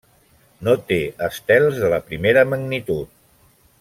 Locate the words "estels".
1.27-1.77